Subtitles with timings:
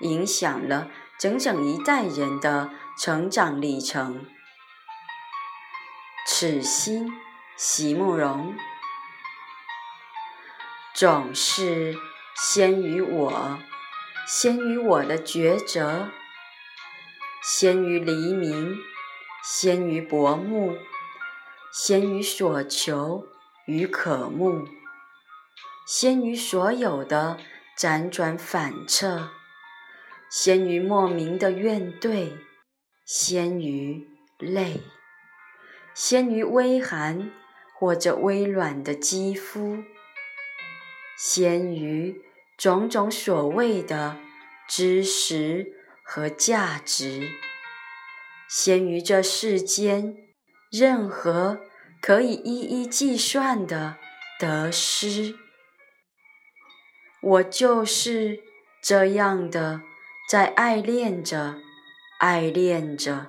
[0.00, 4.26] 影响了整整一代人的成长历程。
[6.26, 7.12] 此心，
[7.56, 8.54] 席慕容，
[10.94, 11.96] 总是
[12.34, 13.58] 先于我，
[14.26, 16.08] 先于我的抉择，
[17.42, 18.76] 先于黎明，
[19.42, 20.76] 先于薄暮，
[21.72, 23.24] 先于所求
[23.66, 24.66] 与渴慕，
[25.86, 27.38] 先于所有的
[27.78, 29.30] 辗转反侧。
[30.28, 32.32] 先于莫名的怨怼，
[33.04, 34.80] 先于泪，
[35.94, 37.30] 先于微寒
[37.78, 39.84] 或者微软的肌肤，
[41.16, 42.20] 先于
[42.58, 44.16] 种种所谓的
[44.68, 47.30] 知识和价值，
[48.48, 50.16] 先于这世间
[50.70, 51.60] 任何
[52.02, 53.96] 可以一一计算的
[54.40, 55.36] 得失。
[57.22, 58.40] 我就是
[58.82, 59.82] 这样的。
[60.28, 61.54] 在爱恋着，
[62.18, 63.26] 爱恋着，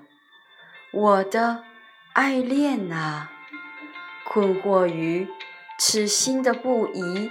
[0.90, 1.64] 我的
[2.14, 3.32] 爱恋啊！
[4.26, 5.28] 困惑于
[5.78, 7.30] 此心的不移。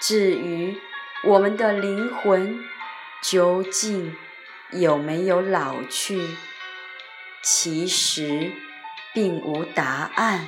[0.00, 0.78] 至于
[1.24, 2.62] 我们的灵魂
[3.20, 4.14] 究竟
[4.70, 6.36] 有没有老去，
[7.42, 8.52] 其实
[9.12, 10.46] 并无答案。